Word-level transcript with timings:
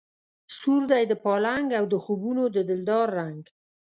سور 0.57 0.81
دی 0.91 1.03
د 1.07 1.13
پالنګ 1.23 1.67
او 1.79 1.85
د 1.93 1.95
خوبونو 2.03 2.43
د 2.55 2.57
دلدار 2.69 3.07
رنګ 3.19 3.41